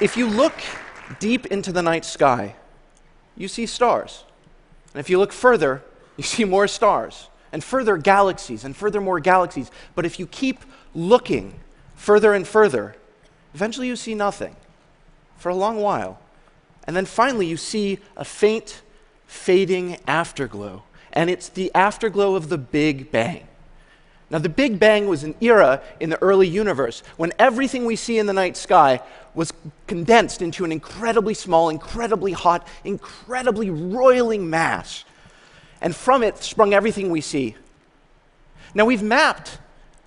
[0.00, 0.54] if you look
[1.18, 2.54] deep into the night sky,
[3.36, 4.24] you see stars.
[4.92, 5.82] And if you look further,
[6.16, 9.70] you see more stars, and further galaxies, and further more galaxies.
[9.94, 10.60] But if you keep
[10.94, 11.60] looking
[11.94, 12.96] further and further,
[13.54, 14.56] eventually you see nothing
[15.36, 16.18] for a long while.
[16.86, 18.82] And then finally, you see a faint,
[19.26, 20.84] fading afterglow.
[21.12, 23.46] And it's the afterglow of the Big Bang.
[24.28, 28.18] Now, the Big Bang was an era in the early universe when everything we see
[28.18, 29.00] in the night sky
[29.34, 29.52] was
[29.86, 35.04] condensed into an incredibly small, incredibly hot, incredibly roiling mass.
[35.80, 37.54] And from it sprung everything we see.
[38.74, 39.58] Now, we've mapped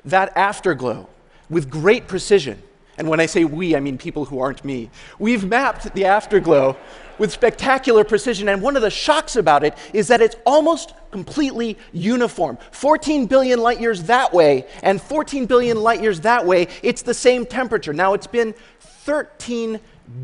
[0.03, 1.07] that afterglow
[1.49, 2.61] with great precision.
[2.99, 4.89] And when I say we, I mean people who aren't me.
[5.17, 6.75] We've mapped the afterglow
[7.17, 8.49] with spectacular precision.
[8.49, 12.57] And one of the shocks about it is that it's almost completely uniform.
[12.71, 17.13] 14 billion light years that way and 14 billion light years that way, it's the
[17.13, 17.93] same temperature.
[17.93, 19.79] Now, it's been 13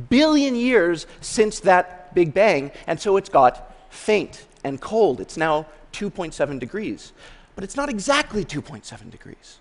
[0.09, 5.21] billion years since that Big Bang, and so it's got faint and cold.
[5.21, 7.13] It's now 2.7 degrees.
[7.55, 9.59] But it's not exactly 2.7 degrees.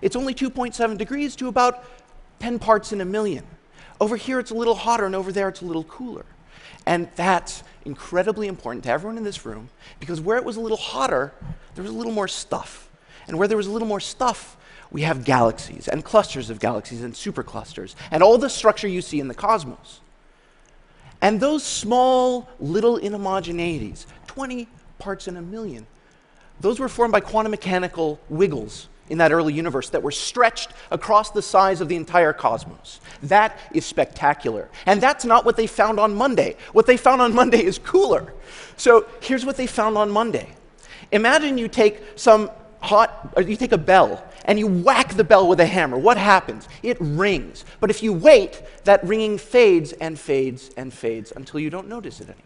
[0.00, 1.84] It's only 2.7 degrees to about
[2.44, 3.42] 10 parts in a million.
[4.02, 6.26] Over here, it's a little hotter, and over there, it's a little cooler.
[6.84, 10.76] And that's incredibly important to everyone in this room because where it was a little
[10.76, 11.32] hotter,
[11.74, 12.90] there was a little more stuff.
[13.26, 14.58] And where there was a little more stuff,
[14.90, 19.20] we have galaxies and clusters of galaxies and superclusters and all the structure you see
[19.20, 20.02] in the cosmos.
[21.22, 25.86] And those small little inhomogeneities, 20 parts in a million,
[26.60, 31.30] those were formed by quantum mechanical wiggles in that early universe that were stretched across
[31.30, 33.00] the size of the entire cosmos.
[33.24, 34.70] That is spectacular.
[34.86, 36.56] And that's not what they found on Monday.
[36.72, 38.32] What they found on Monday is cooler.
[38.76, 40.48] So here's what they found on Monday.
[41.12, 45.48] Imagine you take some hot, or you take a bell and you whack the bell
[45.48, 45.96] with a hammer.
[45.96, 46.68] What happens?
[46.82, 47.64] It rings.
[47.80, 52.20] But if you wait, that ringing fades and fades and fades until you don't notice
[52.20, 52.44] it anymore.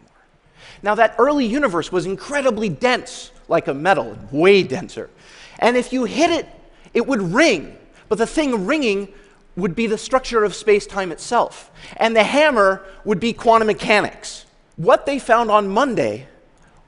[0.83, 5.11] Now, that early universe was incredibly dense, like a metal, way denser.
[5.59, 6.49] And if you hit it,
[6.95, 7.77] it would ring.
[8.09, 9.13] But the thing ringing
[9.57, 11.71] would be the structure of space time itself.
[11.97, 14.47] And the hammer would be quantum mechanics.
[14.77, 16.29] What they found on Monday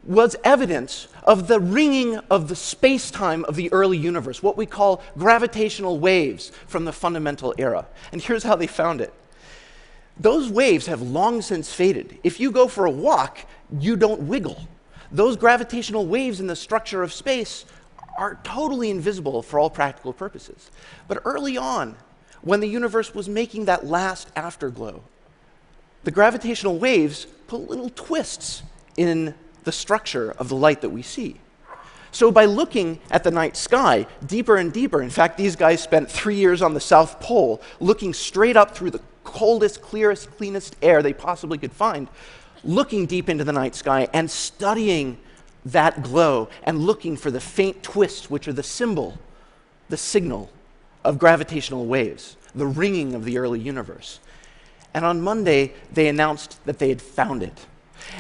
[0.05, 4.67] was evidence of the ringing of the space time of the early universe, what we
[4.67, 7.87] call gravitational waves from the fundamental era.
[8.13, 9.13] And here's how they found it
[10.19, 12.19] those waves have long since faded.
[12.23, 13.39] If you go for a walk,
[13.79, 14.69] you don't wiggle.
[15.11, 17.65] Those gravitational waves in the structure of space
[18.21, 20.71] are totally invisible for all practical purposes.
[21.09, 21.97] But early on,
[22.43, 25.03] when the universe was making that last afterglow,
[26.05, 28.63] the gravitational waves put little twists
[28.99, 31.41] in the structure of the light that we see.
[32.13, 36.11] So, by looking at the night sky deeper and deeper, in fact, these guys spent
[36.11, 41.03] three years on the South Pole looking straight up through the coldest, clearest, cleanest air
[41.03, 42.09] they possibly could find,
[42.65, 45.19] looking deep into the night sky and studying
[45.65, 49.19] that glow and looking for the faint twists, which are the symbol,
[49.89, 50.51] the signal
[51.05, 54.21] of gravitational waves, the ringing of the early universe.
[54.95, 57.67] And on Monday, they announced that they had found it.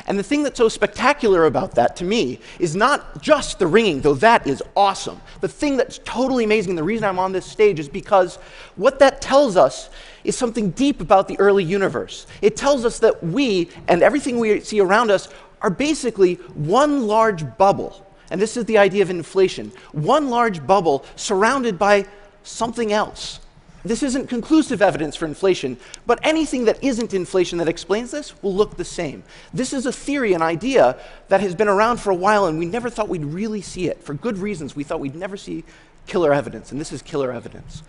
[0.06, 4.00] And the thing that's so spectacular about that to me is not just the ringing,
[4.00, 5.20] though that is awesome.
[5.40, 8.36] The thing that's totally amazing, the reason I'm on this stage is because
[8.76, 9.90] what that tells us
[10.22, 12.26] is something deep about the early universe.
[12.42, 15.28] It tells us that we and everything we see around us
[15.62, 18.06] are basically one large bubble.
[18.30, 22.06] And this is the idea of inflation one large bubble surrounded by
[22.42, 23.40] something else.
[23.82, 28.54] This isn't conclusive evidence for inflation, but anything that isn't inflation that explains this will
[28.54, 29.22] look the same.
[29.54, 30.98] This is a theory, an idea
[31.28, 34.02] that has been around for a while, and we never thought we'd really see it.
[34.02, 35.64] For good reasons, we thought we'd never see
[36.06, 37.82] killer evidence, and this is killer evidence.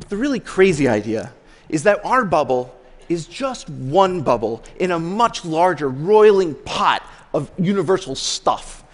[0.00, 1.32] But the really crazy idea
[1.68, 2.74] is that our bubble
[3.08, 7.02] is just one bubble in a much larger, roiling pot
[7.32, 8.84] of universal stuff.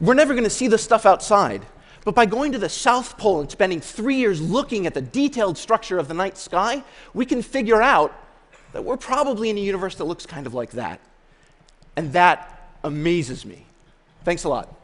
[0.00, 1.64] We're never going to see the stuff outside.
[2.04, 5.58] But by going to the South Pole and spending three years looking at the detailed
[5.58, 8.14] structure of the night sky, we can figure out
[8.72, 11.00] that we're probably in a universe that looks kind of like that.
[11.96, 13.66] And that amazes me.
[14.24, 14.74] Thanks a lot.